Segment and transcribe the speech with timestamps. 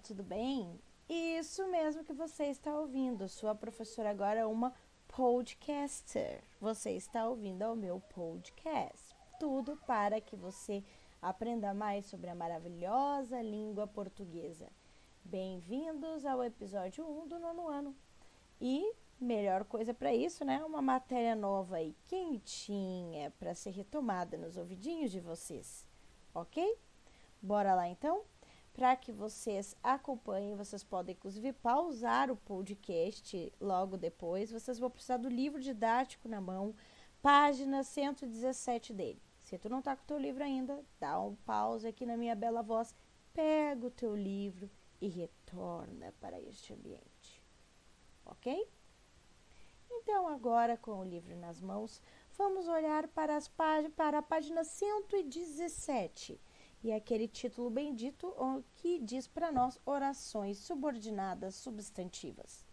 [0.00, 0.80] tudo bem?
[1.08, 3.28] Isso mesmo que você está ouvindo.
[3.28, 4.72] Sua professora agora é uma
[5.08, 6.42] podcaster.
[6.60, 9.16] Você está ouvindo ao meu podcast.
[9.40, 10.84] Tudo para que você
[11.20, 14.68] aprenda mais sobre a maravilhosa língua portuguesa.
[15.24, 17.96] Bem-vindos ao episódio 1 do nono ano.
[18.60, 20.64] E melhor coisa para isso, né?
[20.64, 25.84] Uma matéria nova e quentinha para ser retomada nos ouvidinhos de vocês.
[26.34, 26.78] Ok?
[27.42, 28.22] Bora lá então?
[28.78, 34.52] Para que vocês acompanhem, vocês podem inclusive pausar o podcast logo depois.
[34.52, 36.72] Vocês vão precisar do livro didático na mão,
[37.20, 39.20] página 117 dele.
[39.42, 42.36] Se tu não tá com o teu livro ainda, dá um pause aqui na minha
[42.36, 42.94] bela voz,
[43.34, 47.42] pega o teu livro e retorna para este ambiente.
[48.26, 48.64] OK?
[49.90, 52.00] Então, agora com o livro nas mãos,
[52.36, 56.40] vamos olhar para, as para a página 117
[56.82, 58.34] e aquele título bendito
[58.76, 62.66] que diz para nós orações subordinadas substantivas.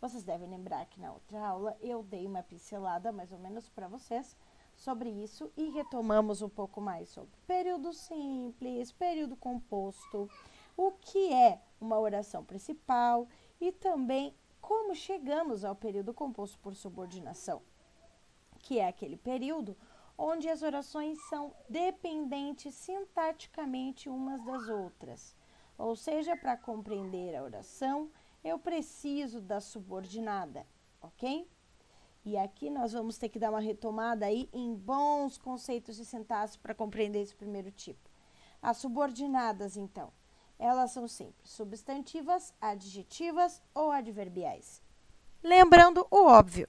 [0.00, 3.88] Vocês devem lembrar que na outra aula eu dei uma pincelada mais ou menos para
[3.88, 4.36] vocês
[4.74, 10.28] sobre isso e retomamos um pouco mais sobre período simples, período composto,
[10.76, 13.28] o que é uma oração principal
[13.60, 17.60] e também como chegamos ao período composto por subordinação,
[18.60, 19.76] que é aquele período
[20.22, 25.34] onde as orações são dependentes sintaticamente umas das outras.
[25.78, 28.10] Ou seja, para compreender a oração,
[28.44, 30.66] eu preciso da subordinada,
[31.00, 31.50] ok?
[32.22, 36.58] E aqui nós vamos ter que dar uma retomada aí em bons conceitos de sintaxe
[36.58, 38.10] para compreender esse primeiro tipo.
[38.60, 40.12] As subordinadas, então,
[40.58, 44.82] elas são sempre substantivas, adjetivas ou adverbiais.
[45.42, 46.68] Lembrando o óbvio,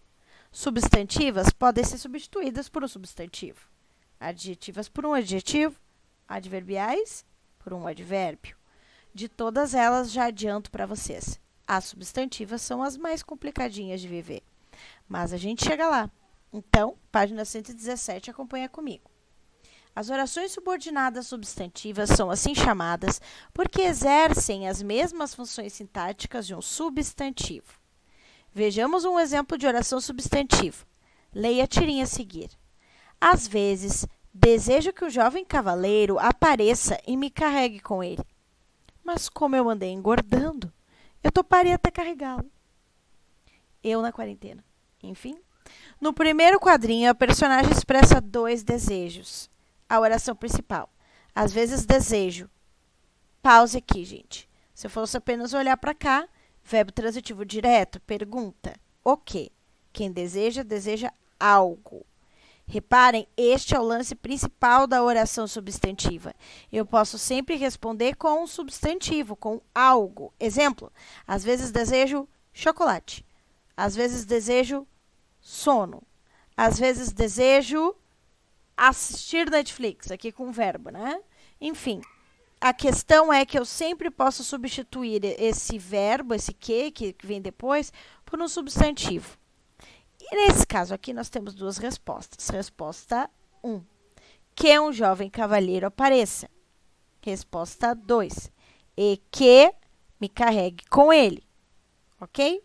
[0.53, 3.69] Substantivas podem ser substituídas por um substantivo,
[4.19, 5.79] adjetivas por um adjetivo,
[6.27, 7.25] adverbiais
[7.57, 8.57] por um advérbio.
[9.13, 11.39] De todas elas, já adianto para vocês.
[11.65, 14.43] As substantivas são as mais complicadinhas de viver,
[15.07, 16.11] mas a gente chega lá.
[16.51, 19.09] Então, página 117, acompanha comigo.
[19.95, 23.21] As orações subordinadas substantivas são assim chamadas
[23.53, 27.80] porque exercem as mesmas funções sintáticas de um substantivo.
[28.53, 30.85] Vejamos um exemplo de oração substantivo.
[31.33, 32.49] Leia a tirinha a seguir.
[33.19, 38.23] Às vezes, desejo que o jovem cavaleiro apareça e me carregue com ele.
[39.03, 40.71] Mas como eu andei engordando,
[41.23, 42.51] eu toparia até carregá-lo.
[43.83, 44.63] Eu na quarentena.
[45.01, 45.37] Enfim.
[45.99, 49.49] No primeiro quadrinho, a personagem expressa dois desejos.
[49.87, 50.89] A oração principal.
[51.33, 52.49] Às vezes, desejo.
[53.41, 54.49] Pause aqui, gente.
[54.73, 56.27] Se eu fosse apenas olhar para cá,
[56.63, 58.73] Verbo transitivo direto, pergunta.
[59.03, 59.51] O que?
[59.91, 62.05] Quem deseja, deseja algo.
[62.65, 66.33] Reparem, este é o lance principal da oração substantiva.
[66.71, 70.33] Eu posso sempre responder com um substantivo, com algo.
[70.39, 70.91] Exemplo:
[71.27, 73.25] às vezes desejo chocolate,
[73.75, 74.87] às vezes desejo
[75.41, 76.01] sono,
[76.55, 77.93] às vezes desejo
[78.77, 81.19] assistir Netflix, aqui com verbo, né?
[81.59, 82.01] Enfim,
[82.61, 87.91] a questão é que eu sempre posso substituir esse verbo, esse que, que vem depois,
[88.23, 89.35] por um substantivo.
[90.21, 92.47] E nesse caso aqui, nós temos duas respostas.
[92.49, 93.27] Resposta
[93.63, 93.73] 1.
[93.73, 93.83] Um,
[94.53, 96.47] que um jovem cavalheiro apareça.
[97.19, 98.51] Resposta 2.
[98.95, 99.73] E que
[100.19, 101.43] me carregue com ele.
[102.19, 102.63] Ok?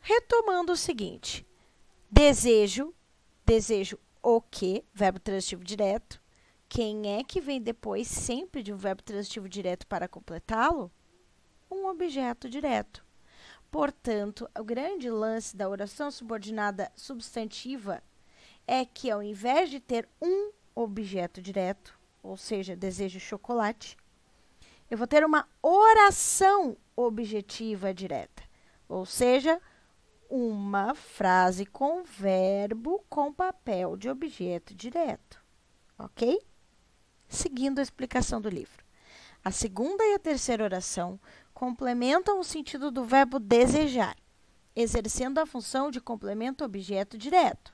[0.00, 1.46] Retomando o seguinte:
[2.10, 2.94] desejo,
[3.44, 6.19] desejo o que, verbo transitivo direto,
[6.70, 10.88] quem é que vem depois sempre de um verbo transitivo direto para completá-lo?
[11.68, 13.04] Um objeto direto.
[13.72, 18.00] Portanto, o grande lance da oração subordinada substantiva
[18.68, 23.96] é que, ao invés de ter um objeto direto, ou seja, desejo chocolate,
[24.88, 28.44] eu vou ter uma oração objetiva direta,
[28.88, 29.60] ou seja,
[30.28, 35.42] uma frase com verbo com papel de objeto direto,
[35.98, 36.38] ok?
[37.30, 38.84] Seguindo a explicação do livro.
[39.42, 41.18] A segunda e a terceira oração
[41.54, 44.16] complementam o sentido do verbo desejar,
[44.76, 47.72] exercendo a função de complemento objeto direto.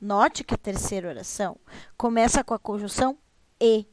[0.00, 1.58] Note que a terceira oração
[1.96, 3.18] começa com a conjunção
[3.60, 3.86] e,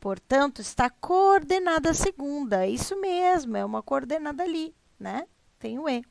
[0.00, 2.66] portanto, está coordenada a segunda.
[2.66, 5.26] Isso mesmo, é uma coordenada ali, né?
[5.58, 6.04] Tem o e.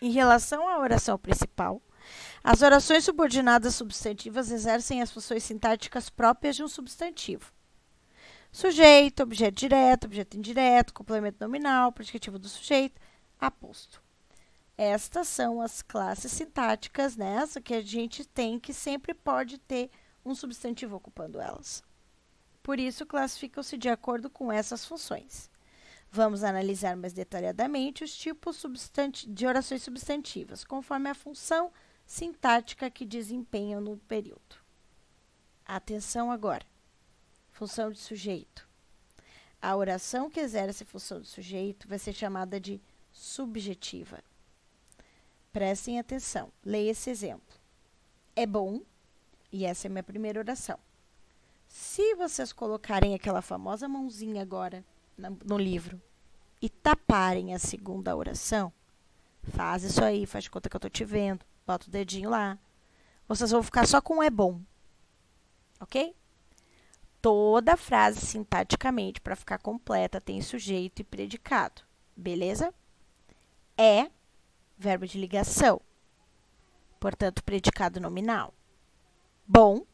[0.00, 1.80] Em relação à oração principal,
[2.44, 7.52] as orações subordinadas substantivas exercem as funções sintáticas próprias de um substantivo.
[8.50, 13.00] Sujeito, objeto direto, objeto indireto, complemento nominal, predicativo do sujeito,
[13.38, 14.02] aposto.
[14.76, 19.90] Estas são as classes sintáticas nessa né, que a gente tem que sempre pode ter
[20.24, 21.82] um substantivo ocupando elas.
[22.62, 25.50] Por isso, classificam-se de acordo com essas funções.
[26.10, 28.62] Vamos analisar mais detalhadamente os tipos
[29.28, 31.72] de orações substantivas, conforme a função
[32.06, 34.56] sintática que desempenham no período.
[35.64, 36.66] Atenção agora.
[37.52, 38.68] Função de sujeito.
[39.60, 42.80] A oração que exerce função de sujeito vai ser chamada de
[43.12, 44.18] subjetiva.
[45.52, 46.52] Prestem atenção.
[46.64, 47.56] Leia esse exemplo.
[48.34, 48.80] É bom,
[49.52, 50.78] e essa é minha primeira oração.
[51.68, 54.84] Se vocês colocarem aquela famosa mãozinha agora
[55.44, 56.00] no livro
[56.60, 58.72] e taparem a segunda oração,
[59.42, 62.58] faz isso aí, faz de conta que eu estou te vendo, bota o dedinho lá.
[63.28, 64.60] Vocês vão ficar só com é bom.
[65.80, 66.14] Ok?
[67.20, 71.82] Toda frase sintaticamente, para ficar completa, tem sujeito e predicado.
[72.16, 72.74] Beleza?
[73.76, 74.10] É
[74.76, 75.80] verbo de ligação.
[76.98, 78.52] Portanto, predicado nominal.
[79.46, 79.86] Bom,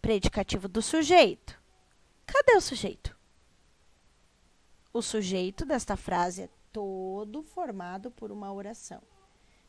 [0.00, 1.60] predicativo do sujeito.
[2.26, 3.16] Cadê o sujeito?
[4.92, 9.02] O sujeito desta frase é todo formado por uma oração.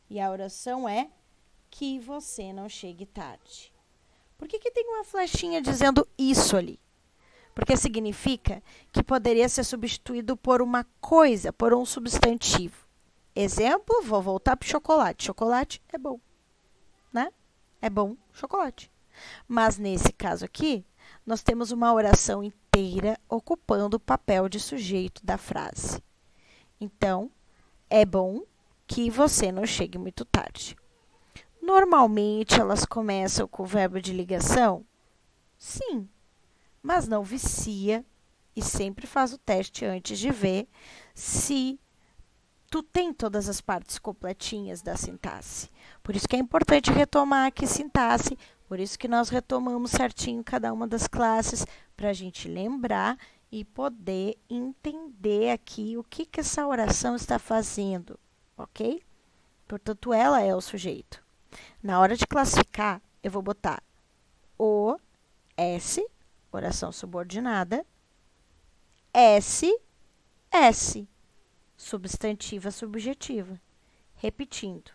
[0.09, 1.09] E a oração é
[1.69, 3.73] que você não chegue tarde.
[4.37, 6.79] Por que, que tem uma flechinha dizendo isso ali?
[7.55, 8.61] Porque significa
[8.91, 12.87] que poderia ser substituído por uma coisa, por um substantivo.
[13.35, 15.25] Exemplo, vou voltar para chocolate.
[15.25, 16.19] Chocolate é bom,
[17.11, 17.31] né?
[17.81, 18.91] É bom chocolate.
[19.47, 20.85] Mas nesse caso aqui,
[21.25, 26.01] nós temos uma oração inteira ocupando o papel de sujeito da frase.
[26.79, 27.31] Então,
[27.89, 28.43] é bom
[28.85, 30.75] que você não chegue muito tarde.
[31.67, 34.85] Normalmente elas começam com o verbo de ligação?
[35.57, 36.07] Sim,
[36.81, 38.05] mas não vicia
[38.55, 40.65] e sempre faz o teste antes de ver
[41.13, 41.77] se
[42.71, 45.69] tu tem todas as partes completinhas da sintaxe.
[46.01, 50.71] Por isso que é importante retomar aqui sintaxe, por isso que nós retomamos certinho cada
[50.71, 51.65] uma das classes,
[51.97, 53.17] para a gente lembrar
[53.51, 58.17] e poder entender aqui o que, que essa oração está fazendo,
[58.57, 59.03] ok?
[59.67, 61.26] Portanto, ela é o sujeito.
[61.81, 63.81] Na hora de classificar, eu vou botar
[64.57, 64.97] o,
[65.55, 66.05] S,
[66.51, 67.85] oração subordinada,
[69.13, 69.79] S,
[70.51, 71.07] S,
[71.75, 73.59] substantiva subjetiva.
[74.15, 74.91] Repetindo.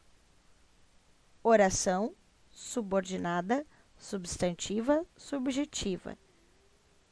[1.43, 2.15] Oração
[2.51, 3.67] subordinada,
[3.97, 6.19] substantiva, subjetiva.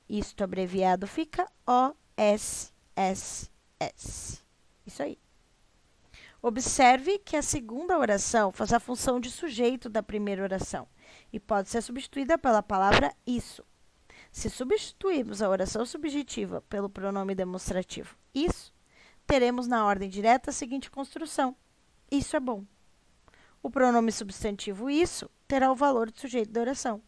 [0.09, 2.71] Isto abreviado fica OSSS.
[4.87, 5.19] Isso aí.
[6.43, 10.89] Observe que a segunda oração faz a função de sujeito da primeira oração
[11.33, 13.65] e pode ser substituída pela palavra isso.
[14.33, 18.73] Se substituirmos a oração subjetiva pelo pronome demonstrativo isso,
[19.27, 21.55] teremos na ordem direta a seguinte construção:
[22.11, 22.65] isso é bom.
[23.63, 27.03] O pronome substantivo isso terá o valor de sujeito da oração.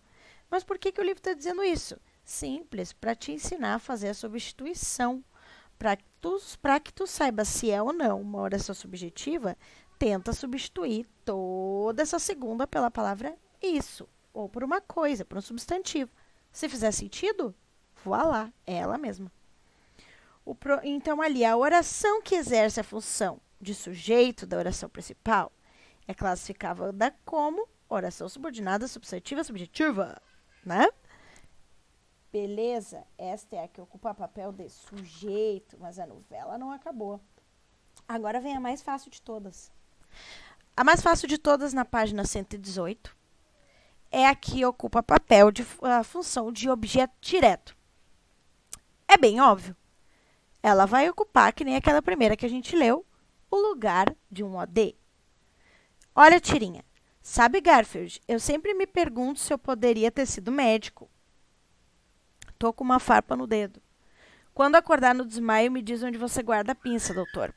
[0.51, 1.99] Mas por que, que o livro está dizendo isso?
[2.23, 5.25] Simples, para te ensinar a fazer a substituição.
[5.83, 6.39] Para que, tu,
[6.85, 9.57] que tu saiba se é ou não uma oração subjetiva,
[9.99, 16.09] tenta substituir toda essa segunda pela palavra isso, ou por uma coisa, por um substantivo.
[16.53, 17.53] Se fizer sentido,
[18.05, 19.33] voilá, é ela mesma.
[20.61, 25.51] Pro, então, ali, a oração que exerce a função de sujeito da oração principal
[26.07, 30.23] é classificada como oração subordinada, substantiva, subjetiva,
[30.65, 30.89] né?
[32.33, 37.21] Beleza, esta é a que ocupa papel de sujeito, mas a novela não acabou.
[38.09, 39.71] Agora vem a mais fácil de todas.
[40.75, 43.15] A mais fácil de todas, na página 118,
[44.11, 47.77] é a que ocupa papel de a função de objeto direto.
[49.07, 49.77] É bem óbvio.
[50.63, 53.05] Ela vai ocupar, que nem aquela primeira que a gente leu,
[53.51, 54.97] o lugar de um OD.
[56.15, 56.83] Olha, tirinha.
[57.21, 61.12] Sabe, Garfield, eu sempre me pergunto se eu poderia ter sido médico.
[62.63, 63.83] Tô com uma farpa no dedo.
[64.55, 67.53] Quando acordar no desmaio, me diz onde você guarda a pinça, doutor.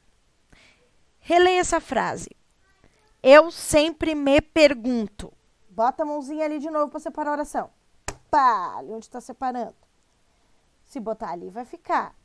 [1.19, 2.35] Releia essa frase.
[3.21, 5.31] Eu sempre me pergunto.
[5.69, 7.69] Bota a mãozinha ali de novo para separar a oração.
[8.31, 9.75] Pá, ali onde está separando.
[10.85, 12.15] Se botar ali, vai ficar.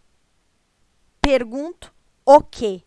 [1.21, 1.95] Pergunto
[2.25, 2.83] o quê?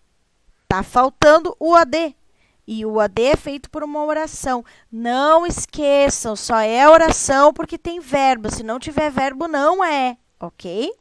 [0.68, 2.18] Tá faltando o AD.
[2.66, 4.64] E o AD é feito por uma oração.
[4.92, 8.50] Não esqueçam, só é oração porque tem verbo.
[8.50, 10.92] Se não tiver verbo, não é, ok?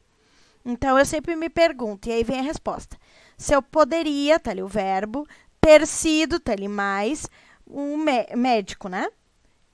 [0.65, 2.97] Então eu sempre me pergunto, e aí vem a resposta.
[3.37, 5.27] Se eu poderia, tá ali o verbo,
[5.61, 7.29] ter sido, tá ali mais,
[7.67, 9.09] um médico, né?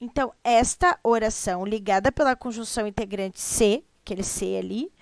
[0.01, 4.93] Então, esta oração ligada pela conjunção integrante se, aquele se ali,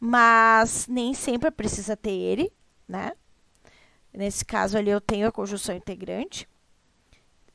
[0.00, 2.52] mas nem sempre precisa ter ele,
[2.88, 3.12] né?
[4.16, 6.48] Nesse caso ali eu tenho a conjunção integrante.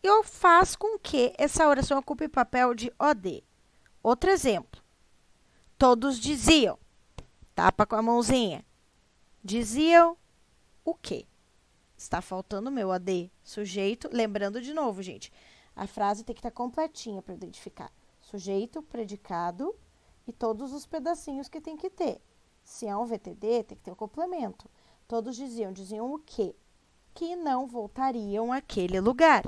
[0.03, 3.43] E eu faço com que essa oração ocupe papel de OD.
[4.03, 4.79] Outro exemplo.
[5.75, 6.77] Todos diziam.
[7.55, 8.63] Tapa com a mãozinha.
[9.43, 10.15] Diziam
[10.85, 11.25] o quê?
[11.97, 14.07] Está faltando o meu AD, sujeito.
[14.11, 15.33] Lembrando de novo, gente,
[15.75, 17.91] a frase tem que estar completinha para identificar.
[18.21, 19.75] Sujeito, predicado
[20.27, 22.21] e todos os pedacinhos que tem que ter.
[22.63, 24.69] Se é um VTD, tem que ter o complemento.
[25.11, 26.55] Todos diziam, diziam o quê?
[27.13, 29.43] Que não voltariam àquele lugar.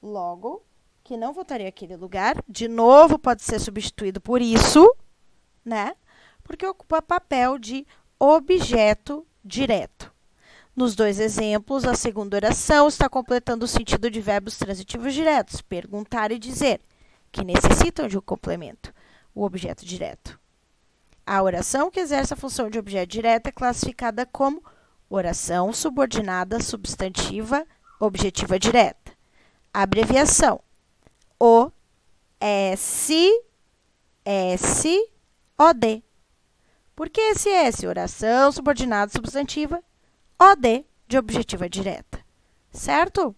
[0.00, 0.62] Logo,
[1.02, 4.88] que não voltaria àquele lugar, de novo pode ser substituído por isso,
[5.64, 5.96] né?
[6.44, 7.84] Porque ocupa papel de
[8.20, 10.12] objeto direto.
[10.76, 16.30] Nos dois exemplos, a segunda oração está completando o sentido de verbos transitivos diretos, perguntar
[16.30, 16.80] e dizer,
[17.32, 18.94] que necessitam de um complemento,
[19.34, 20.40] o objeto direto.
[21.26, 24.62] A oração que exerce a função de objeto direto é classificada como
[25.08, 27.64] oração subordinada substantiva
[28.00, 29.12] objetiva direta.
[29.72, 30.60] abreviação
[31.38, 31.70] O
[32.40, 33.14] S
[34.24, 35.10] S
[35.56, 36.02] O D.
[36.96, 37.86] Por que esse S?
[37.86, 39.82] Oração subordinada substantiva
[40.38, 42.20] OD de objetiva direta.
[42.70, 43.34] Certo?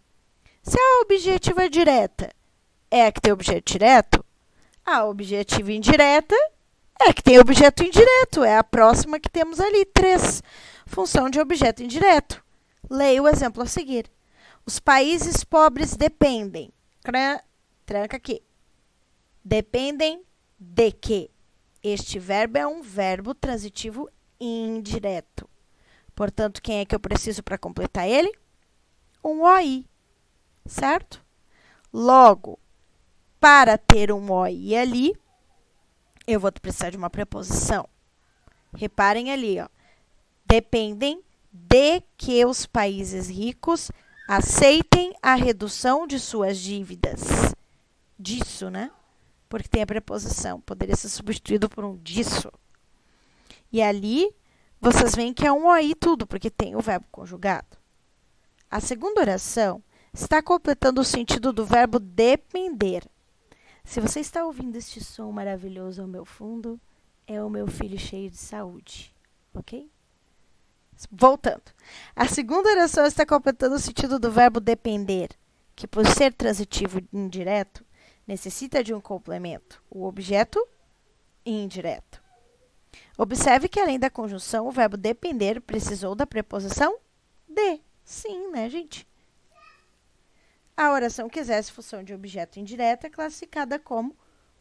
[0.62, 2.30] Se a objetiva direta
[2.90, 4.24] é a que tem objeto direto,
[4.84, 6.36] a objetiva indireta
[7.00, 10.42] é que tem objeto indireto, é a próxima que temos ali, 3.
[10.86, 12.42] Função de objeto indireto.
[12.88, 14.10] Leia o exemplo a seguir.
[14.64, 16.72] Os países pobres dependem.
[17.84, 18.42] Tranca aqui.
[19.44, 20.24] Dependem
[20.58, 21.30] de quê?
[21.82, 24.08] Este verbo é um verbo transitivo
[24.40, 25.48] indireto.
[26.14, 28.32] Portanto, quem é que eu preciso para completar ele?
[29.22, 29.84] Um OI,
[30.64, 31.22] certo?
[31.92, 32.58] Logo,
[33.38, 35.14] para ter um OI ali,
[36.26, 37.88] eu vou precisar de uma preposição.
[38.74, 39.68] Reparem ali, ó.
[40.46, 43.90] Dependem de que os países ricos
[44.26, 47.54] aceitem a redução de suas dívidas.
[48.18, 48.90] Disso, né?
[49.48, 50.60] Porque tem a preposição.
[50.60, 52.50] Poderia ser substituído por um disso.
[53.70, 54.34] E ali,
[54.80, 57.76] vocês veem que é um OI tudo, porque tem o verbo conjugado.
[58.70, 63.04] A segunda oração está completando o sentido do verbo depender.
[63.84, 66.80] Se você está ouvindo este som maravilhoso ao meu fundo,
[67.26, 69.14] é o meu filho cheio de saúde,
[69.52, 69.90] ok?
[71.10, 71.62] Voltando.
[72.16, 75.28] A segunda oração está completando o sentido do verbo depender,
[75.76, 77.84] que por ser transitivo indireto,
[78.26, 80.66] necessita de um complemento, o objeto
[81.44, 82.22] indireto.
[83.18, 86.96] Observe que além da conjunção, o verbo depender precisou da preposição
[87.46, 87.80] de.
[88.04, 89.06] Sim, né, gente?
[90.76, 94.16] A oração que exerce função de objeto indireta é classificada como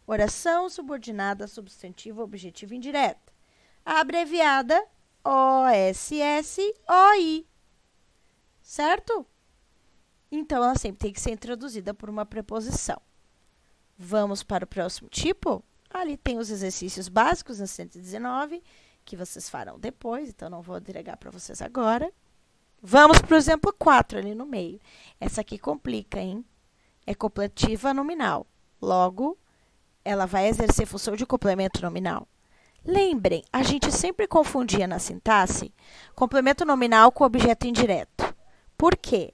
[0.06, 3.34] oração subordinada substantivo objetivo indireta,
[3.84, 4.86] abreviada
[5.24, 6.68] OSSOI.
[8.62, 9.26] Certo?
[10.32, 13.02] Então, ela sempre tem que ser introduzida por uma preposição.
[13.98, 15.64] Vamos para o próximo tipo?
[15.90, 18.64] Ali tem os exercícios básicos na 119,
[19.06, 22.12] que vocês farão depois, então não vou entregar para vocês agora.
[22.86, 24.78] Vamos para o exemplo 4 ali no meio.
[25.18, 26.44] Essa aqui complica, hein?
[27.08, 28.46] É completiva nominal.
[28.82, 29.38] Logo,
[30.04, 32.28] ela vai exercer função de complemento nominal.
[32.86, 35.74] Lembrem, a gente sempre confundia na sintaxe
[36.14, 38.36] complemento nominal com objeto indireto.
[38.78, 39.34] Por quê?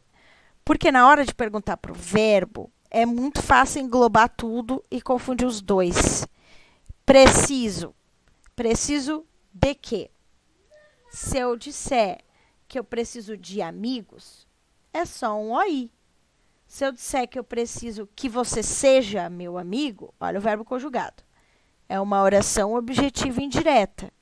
[0.64, 5.48] Porque na hora de perguntar para o verbo, é muito fácil englobar tudo e confundir
[5.48, 6.24] os dois.
[7.04, 7.96] Preciso.
[8.56, 10.12] Preciso de quê?
[11.10, 12.20] Se eu disser
[12.70, 14.48] que eu preciso de amigos,
[14.94, 15.92] é só um OI.
[16.68, 21.24] Se eu disser que eu preciso que você seja meu amigo, olha o verbo conjugado.
[21.90, 24.14] É uma oração objetiva indireta,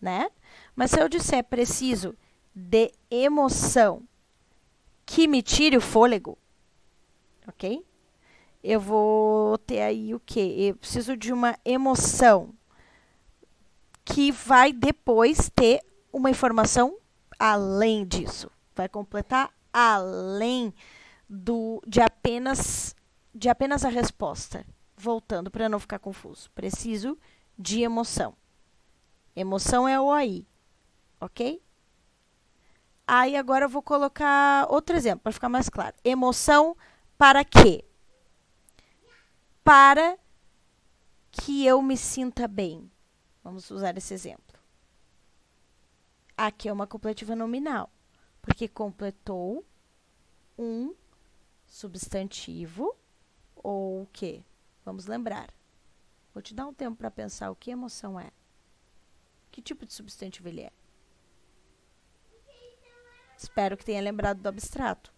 [0.00, 0.30] né?
[0.74, 2.16] Mas se eu disser preciso
[2.54, 4.02] de emoção
[5.04, 6.38] que me tire o fôlego,
[7.46, 7.84] ok?
[8.64, 10.54] Eu vou ter aí o quê?
[10.58, 12.54] Eu preciso de uma emoção
[14.06, 16.96] que vai depois ter uma informação
[17.38, 18.50] além disso.
[18.74, 20.72] Vai completar além
[21.28, 22.94] do de apenas
[23.34, 24.66] de apenas a resposta.
[24.96, 26.50] Voltando para não ficar confuso.
[26.52, 27.18] Preciso
[27.58, 28.34] de emoção.
[29.34, 30.46] Emoção é o aí,
[31.20, 31.62] ok?
[33.06, 35.96] Aí agora eu vou colocar outro exemplo para ficar mais claro.
[36.04, 36.76] Emoção
[37.16, 37.84] para quê?
[39.64, 40.18] Para
[41.30, 42.90] que eu me sinta bem.
[43.42, 44.41] Vamos usar esse exemplo.
[46.36, 47.90] Aqui é uma completiva nominal,
[48.40, 49.64] porque completou
[50.58, 50.94] um
[51.66, 52.96] substantivo
[53.56, 54.42] ou o quê?
[54.84, 55.52] Vamos lembrar.
[56.34, 58.30] Vou te dar um tempo para pensar o que emoção é.
[59.50, 60.72] Que tipo de substantivo ele é?
[63.36, 65.12] Espero que tenha lembrado do abstrato.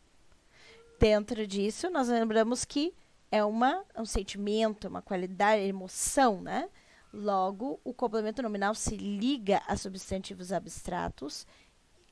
[0.98, 2.94] Dentro disso, nós lembramos que
[3.30, 6.68] é uma, um sentimento, uma qualidade, emoção, né?
[7.16, 11.46] Logo, o complemento nominal se liga a substantivos abstratos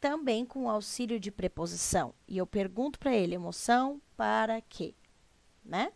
[0.01, 2.15] também com auxílio de preposição.
[2.29, 4.95] E eu pergunto para ele: emoção para quê?
[5.65, 5.93] Né?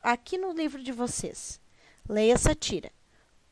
[0.00, 1.60] Aqui no livro de vocês,
[2.08, 2.90] leia essa tira.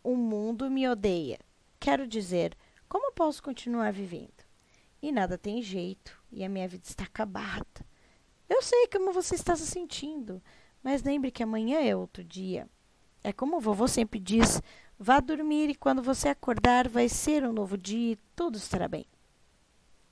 [0.03, 1.39] O mundo me odeia.
[1.79, 2.57] Quero dizer,
[2.89, 4.43] como posso continuar vivendo?
[5.03, 7.85] E nada tem jeito, e a minha vida está acabada.
[8.49, 10.43] Eu sei como você está se sentindo,
[10.83, 12.67] mas lembre que amanhã é outro dia.
[13.27, 14.63] É como o vovô sempre diz:
[14.97, 19.05] vá dormir e quando você acordar vai ser um novo dia e tudo estará bem.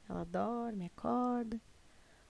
[0.08, 1.60] Ela dorme, acorda.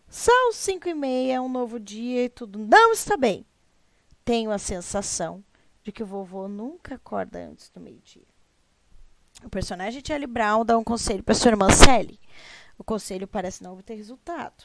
[0.07, 3.47] São cinco e meia, é um novo dia e tudo não está bem.
[4.27, 5.43] Tenho a sensação
[5.83, 8.29] de que o vovô nunca acorda antes do meio-dia.
[9.43, 12.21] O personagem Charlie Brown dá um conselho para sua irmã Sally.
[12.77, 14.65] O conselho parece não obter resultado.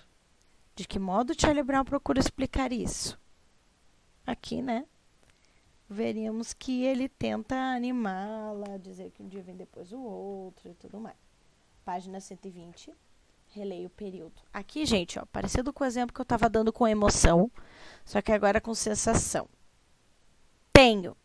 [0.76, 3.18] De que modo Charlie Brown procura explicar isso?
[4.28, 4.86] Aqui, né?
[5.90, 11.00] Veríamos que ele tenta animá-la, dizer que um dia vem depois o outro e tudo
[11.00, 11.18] mais.
[11.84, 12.94] Página 120.
[13.48, 14.40] Releio o período.
[14.54, 17.52] Aqui, gente, ó, parecido com o exemplo que eu estava dando com emoção,
[18.06, 19.50] só que agora com sensação.
[20.72, 21.18] Tenho.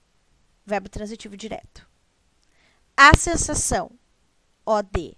[0.65, 1.87] Verbo transitivo direto.
[2.97, 3.91] A sensação.
[4.65, 5.17] OD.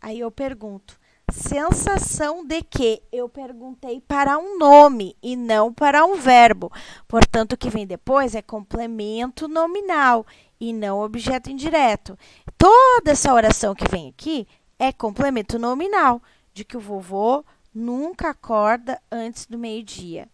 [0.00, 0.98] Aí eu pergunto:
[1.30, 3.02] sensação de que?
[3.12, 6.72] Eu perguntei para um nome e não para um verbo.
[7.06, 10.26] Portanto, o que vem depois é complemento nominal
[10.60, 12.18] e não objeto indireto.
[12.56, 14.46] Toda essa oração que vem aqui
[14.78, 16.22] é complemento nominal,
[16.52, 17.44] de que o vovô
[17.74, 20.28] nunca acorda antes do meio-dia.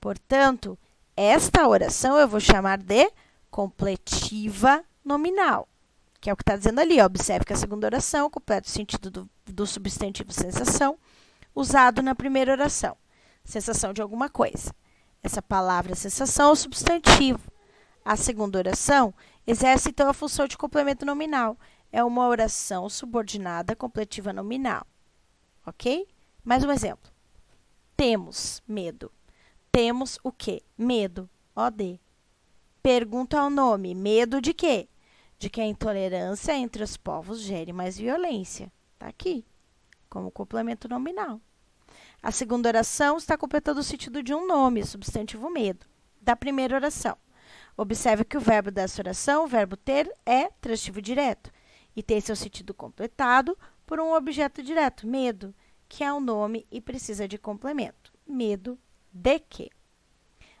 [0.00, 0.78] Portanto,
[1.16, 3.10] esta oração eu vou chamar de
[3.50, 5.68] completiva nominal
[6.24, 7.02] que é o que está dizendo ali.
[7.02, 10.98] Observe que a segunda oração completa o sentido do, do substantivo sensação,
[11.54, 12.96] usado na primeira oração.
[13.44, 14.74] Sensação de alguma coisa.
[15.22, 17.50] Essa palavra sensação é o substantivo.
[18.04, 19.14] A segunda oração
[19.46, 21.58] exerce, então, a função de complemento nominal.
[21.92, 24.86] É uma oração subordinada completiva nominal.
[25.66, 26.08] Ok?
[26.42, 27.10] Mais um exemplo.
[27.96, 29.12] Temos medo.
[29.70, 30.62] Temos o quê?
[30.76, 31.28] Medo.
[31.54, 32.00] OD.
[32.82, 33.94] Pergunta ao nome.
[33.94, 34.88] Medo de quê?
[35.38, 38.72] de que a intolerância entre os povos gere mais violência.
[39.04, 39.44] Está aqui,
[40.08, 41.38] como complemento nominal.
[42.22, 45.84] A segunda oração está completando o sentido de um nome, substantivo medo,
[46.22, 47.14] da primeira oração.
[47.76, 51.50] Observe que o verbo dessa oração, o verbo ter, é transitivo direto
[51.94, 55.54] e tem seu sentido completado por um objeto direto, medo,
[55.86, 58.10] que é um nome e precisa de complemento.
[58.26, 58.78] Medo
[59.12, 59.68] de quê?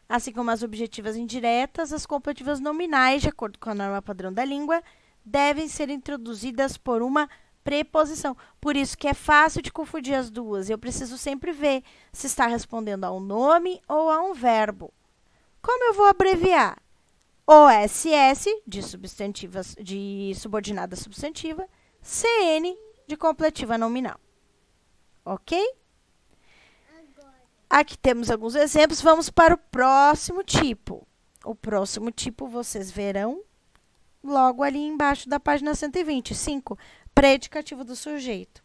[0.06, 4.44] Assim como as objetivas indiretas, as completivas nominais, de acordo com a norma padrão da
[4.44, 4.82] língua,
[5.24, 7.26] devem ser introduzidas por uma
[7.64, 8.36] preposição.
[8.60, 10.68] Por isso que é fácil de confundir as duas.
[10.68, 14.92] Eu preciso sempre ver se está respondendo a um nome ou a um verbo.
[15.62, 16.78] Como eu vou abreviar?
[17.46, 21.66] OSS, de, substantivas, de subordinada substantiva,
[22.00, 24.18] CN, de completiva nominal.
[25.24, 25.58] Ok?
[27.68, 29.00] Aqui temos alguns exemplos.
[29.00, 31.06] Vamos para o próximo tipo.
[31.44, 33.42] O próximo tipo vocês verão
[34.24, 36.78] logo ali embaixo da página 125,
[37.14, 38.62] predicativo do sujeito.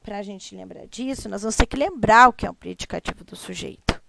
[0.00, 3.24] Para a gente lembrar disso, nós vamos ter que lembrar o que é um predicativo
[3.24, 4.00] do sujeito.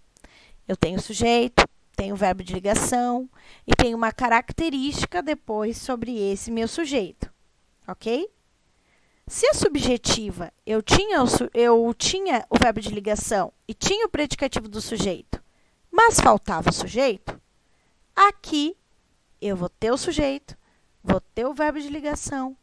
[0.67, 3.27] Eu tenho sujeito, tenho verbo de ligação
[3.65, 7.33] e tenho uma característica depois sobre esse meu sujeito,
[7.87, 8.29] ok?
[9.25, 14.09] Se a subjetiva eu tinha, o, eu tinha o verbo de ligação e tinha o
[14.09, 15.43] predicativo do sujeito,
[15.91, 17.41] mas faltava o sujeito,
[18.15, 18.77] aqui
[19.41, 20.55] eu vou ter o sujeito,
[21.03, 22.55] vou ter o verbo de ligação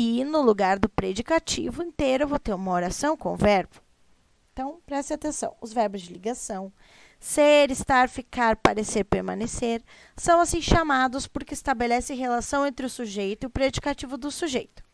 [0.00, 3.82] e no lugar do predicativo inteiro eu vou ter uma oração com o verbo.
[4.52, 5.56] Então, preste atenção.
[5.60, 6.72] Os verbos de ligação,
[7.18, 9.82] ser, estar, ficar, parecer, permanecer,
[10.16, 14.84] são assim chamados porque estabelecem relação entre o sujeito e o predicativo do sujeito.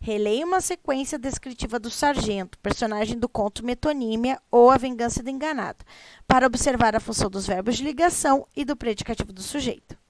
[0.00, 5.84] Releia uma sequência descritiva do sargento, personagem do conto Metonímia ou A Vingança do Enganado,
[6.26, 10.01] para observar a função dos verbos de ligação e do predicativo do sujeito.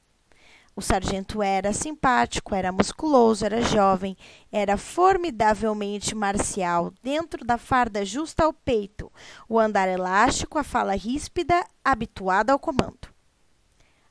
[0.74, 4.16] O sargento era simpático, era musculoso, era jovem,
[4.50, 9.12] era formidavelmente marcial, dentro da farda justa ao peito,
[9.46, 13.12] o andar elástico, a fala ríspida, habituada ao comando.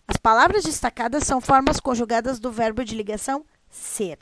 [0.07, 4.19] As palavras destacadas são formas conjugadas do verbo de ligação ser.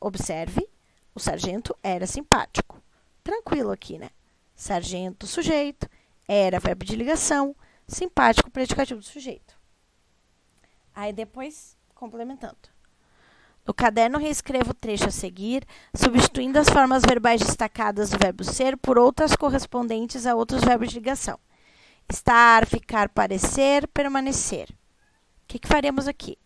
[0.00, 0.68] Observe,
[1.14, 2.82] o sargento era simpático.
[3.22, 4.10] Tranquilo aqui, né?
[4.56, 5.88] Sargento, sujeito,
[6.26, 7.54] era verbo de ligação,
[7.86, 9.61] simpático, predicativo do sujeito.
[10.94, 12.72] Aí depois, complementando.
[13.66, 18.76] No caderno, reescrevo o trecho a seguir, substituindo as formas verbais destacadas do verbo ser
[18.76, 21.38] por outras correspondentes a outros verbos de ligação.
[22.10, 24.68] Estar, ficar, parecer, permanecer.
[24.70, 26.36] O que, que faremos aqui?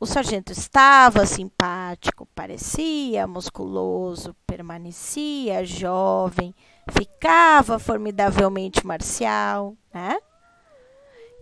[0.00, 6.52] O sargento estava simpático, parecia musculoso, permanecia jovem,
[6.90, 10.18] ficava formidavelmente marcial, né?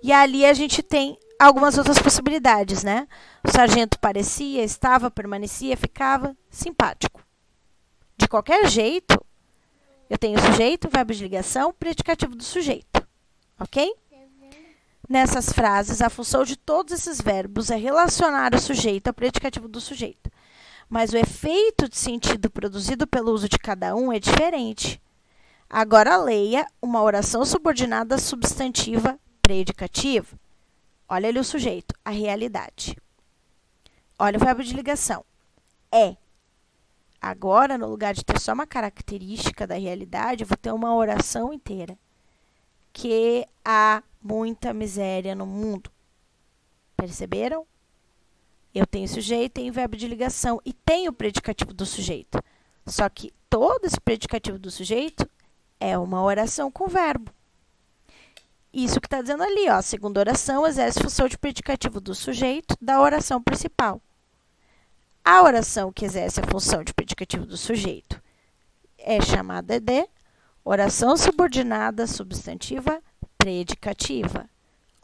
[0.02, 3.08] E ali a gente tem algumas outras possibilidades, né?
[3.42, 7.20] O sargento parecia, estava, permanecia, ficava simpático.
[8.16, 9.20] De qualquer jeito,
[10.08, 13.06] eu tenho sujeito, verbo de ligação, predicativo do sujeito.
[13.58, 13.92] Ok?
[15.08, 19.80] Nessas frases, a função de todos esses verbos é relacionar o sujeito ao predicativo do
[19.80, 20.30] sujeito.
[20.88, 25.02] Mas o efeito de sentido produzido pelo uso de cada um é diferente.
[25.68, 30.41] Agora leia uma oração subordinada substantiva predicativa.
[31.14, 32.96] Olha ali o sujeito, a realidade.
[34.18, 35.22] Olha o verbo de ligação.
[35.92, 36.16] É.
[37.20, 41.52] Agora, no lugar de ter só uma característica da realidade, eu vou ter uma oração
[41.52, 41.98] inteira.
[42.94, 45.90] Que há muita miséria no mundo.
[46.96, 47.66] Perceberam?
[48.74, 52.42] Eu tenho sujeito, tenho verbo de ligação e tenho o predicativo do sujeito.
[52.86, 55.28] Só que todo esse predicativo do sujeito
[55.78, 57.30] é uma oração com verbo.
[58.72, 63.00] Isso que está dizendo ali, ó, segunda oração exerce função de predicativo do sujeito da
[63.00, 64.00] oração principal.
[65.22, 68.20] A oração que exerce a função de predicativo do sujeito
[68.98, 70.08] é chamada de
[70.64, 73.02] oração subordinada substantiva
[73.36, 74.48] predicativa.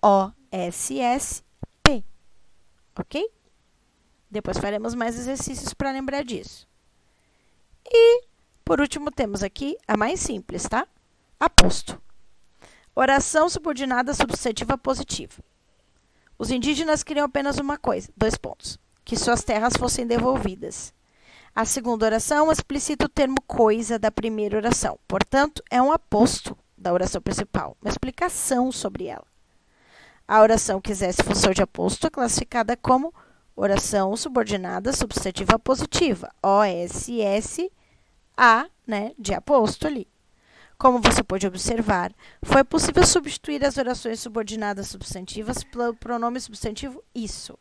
[0.03, 1.43] O-S-S-P.
[2.99, 3.31] Ok?
[4.31, 6.67] Depois faremos mais exercícios para lembrar disso.
[7.91, 8.23] E,
[8.65, 10.87] por último, temos aqui a mais simples, tá?
[11.39, 12.01] Aposto.
[13.01, 15.41] Oração subordinada substantiva positiva.
[16.37, 20.93] Os indígenas queriam apenas uma coisa, dois pontos, que suas terras fossem devolvidas.
[21.55, 26.93] A segunda oração explicita o termo coisa da primeira oração, portanto, é um aposto da
[26.93, 29.29] oração principal, uma explicação sobre ela.
[30.27, 33.15] A oração que exerce função de aposto é classificada como
[33.55, 37.71] oração subordinada substantiva positiva, O-S-S-A,
[38.85, 40.09] né, de aposto ali.
[40.79, 47.59] Como você pode observar, foi possível substituir as orações subordinadas substantivas pelo pronome substantivo isso.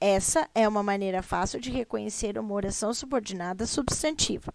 [0.00, 4.54] Essa é uma maneira fácil de reconhecer uma oração subordinada substantiva.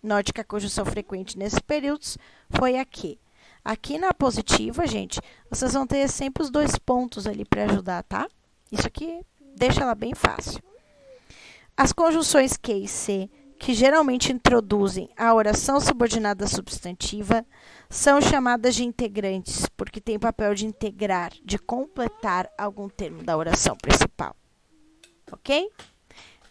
[0.00, 2.16] Note que a conjunção frequente nesses períodos
[2.48, 3.18] foi a que.
[3.64, 8.28] Aqui na positiva, gente, vocês vão ter sempre os dois pontos ali para ajudar, tá?
[8.70, 9.20] Isso aqui
[9.56, 10.62] deixa ela bem fácil.
[11.76, 17.44] As conjunções que e se, que geralmente introduzem a oração subordinada substantiva,
[17.88, 23.76] são chamadas de integrantes, porque têm papel de integrar, de completar algum termo da oração
[23.76, 24.36] principal.
[25.32, 25.70] Ok?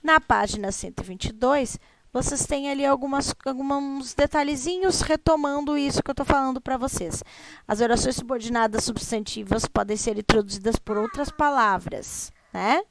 [0.03, 1.79] Na página 122,
[2.15, 7.21] vocês têm ali algumas, alguns detalhezinhos retomando isso que eu estou falando para vocês.
[7.67, 12.81] As orações subordinadas substantivas podem ser introduzidas por outras palavras, né?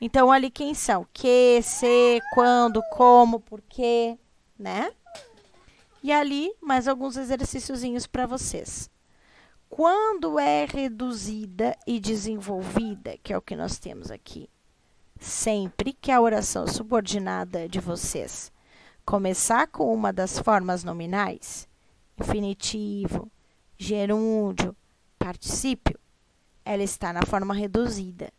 [0.00, 1.06] Então, ali quem são?
[1.12, 4.18] Que, se, quando, como, porquê,
[4.58, 4.92] né?
[6.02, 8.90] E ali, mais alguns exercíciozinhos para vocês.
[9.70, 14.48] Quando é reduzida e desenvolvida, que é o que nós temos aqui,
[15.18, 18.52] sempre que a oração subordinada de vocês
[19.04, 21.68] começar com uma das formas nominais,
[22.18, 23.30] infinitivo,
[23.76, 24.76] gerúndio,
[25.18, 25.98] particípio,
[26.64, 28.32] ela está na forma reduzida.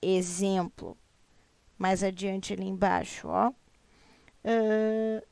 [0.00, 0.96] Exemplo,
[1.76, 3.50] mais adiante ali embaixo, ó.
[4.44, 5.26] Uh,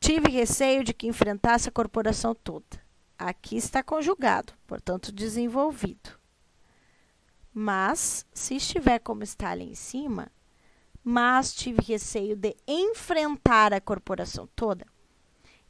[0.00, 2.84] tive receio de que enfrentasse a corporação toda.
[3.18, 6.10] Aqui está conjugado, portanto, desenvolvido.
[7.52, 10.30] Mas, se estiver como está ali em cima,
[11.02, 14.84] mas tive receio de enfrentar a corporação toda.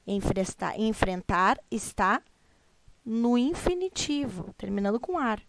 [0.06, 2.22] Enfrentar, enfrentar está
[3.04, 5.45] no infinitivo, terminando com ar.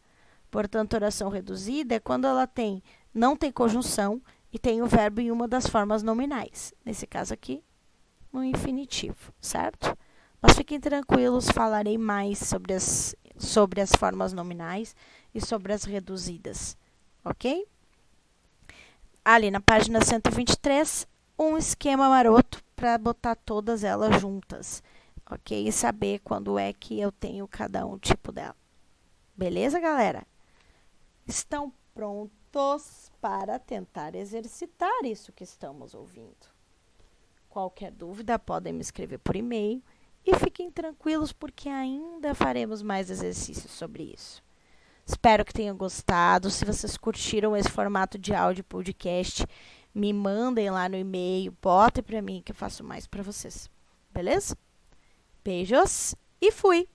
[0.50, 2.82] Portanto, oração reduzida é quando ela tem
[3.14, 4.22] não tem conjunção
[4.54, 6.74] e tem o verbo em uma das formas nominais.
[6.86, 7.64] Nesse caso aqui,
[8.32, 9.98] no infinitivo, certo?
[10.42, 14.96] Mas fiquem tranquilos, falarei mais sobre as, sobre as formas nominais
[15.34, 16.78] e sobre as reduzidas,
[17.26, 17.68] ok?
[19.28, 21.06] ali na página 123,
[21.38, 24.82] um esquema maroto para botar todas elas juntas,
[25.30, 25.68] ok?
[25.68, 28.56] E saber quando é que eu tenho cada um tipo dela.
[29.36, 30.26] Beleza, galera?
[31.28, 36.48] Estão prontos para tentar exercitar isso que estamos ouvindo?
[37.50, 39.84] Qualquer dúvida, podem me escrever por e-mail
[40.26, 44.42] e fiquem tranquilos porque ainda faremos mais exercícios sobre isso.
[45.06, 46.50] Espero que tenham gostado.
[46.50, 49.46] Se vocês curtiram esse formato de áudio podcast,
[49.94, 53.70] me mandem lá no e-mail, botem para mim que eu faço mais para vocês.
[54.14, 54.58] Beleza?
[55.44, 56.88] Beijos e fui!